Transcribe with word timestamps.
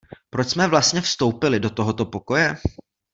Proč 0.29 0.47
jsme 0.49 0.67
vlastně 0.67 1.01
vstoupili 1.01 1.59
do 1.59 1.69
tohoto 1.69 2.05
pokoje? 2.05 2.55